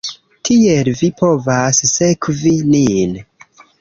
Tiel 0.47 0.87
vi 1.01 1.09
povas 1.19 1.81
sekvi 1.91 2.55
nin 2.73 3.15